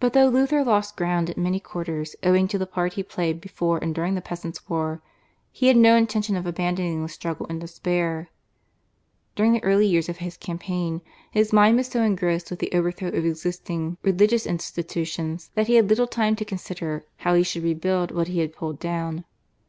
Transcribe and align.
But 0.00 0.14
though 0.14 0.26
Luther 0.26 0.64
lost 0.64 0.96
ground 0.96 1.30
in 1.30 1.40
many 1.40 1.60
quarters 1.60 2.16
owing 2.24 2.48
to 2.48 2.58
the 2.58 2.66
part 2.66 2.94
he 2.94 3.04
played 3.04 3.40
before 3.40 3.78
and 3.78 3.94
during 3.94 4.16
the 4.16 4.20
Peasants' 4.20 4.68
War, 4.68 5.00
he 5.52 5.68
had 5.68 5.76
no 5.76 5.94
intention 5.96 6.34
of 6.34 6.44
abandoning 6.44 7.04
the 7.04 7.08
struggle 7.08 7.46
in 7.46 7.60
despair. 7.60 8.30
During 9.36 9.52
the 9.52 9.62
early 9.62 9.86
years 9.86 10.08
of 10.08 10.16
his 10.16 10.36
campaign 10.36 11.02
his 11.30 11.52
mind 11.52 11.76
was 11.76 11.86
so 11.86 12.02
engrossed 12.02 12.50
with 12.50 12.58
the 12.58 12.72
overthrow 12.72 13.10
of 13.10 13.24
existing 13.24 13.96
religious 14.02 14.44
institutions, 14.44 15.52
that 15.54 15.68
he 15.68 15.74
had 15.76 15.88
little 15.88 16.08
time 16.08 16.34
to 16.34 16.44
consider 16.44 17.04
how 17.18 17.34
he 17.34 17.44
should 17.44 17.62
rebuild 17.62 18.10
what 18.10 18.26
he 18.26 18.40
had 18.40 18.52
pulled 18.52 18.80
down. 18.80 19.24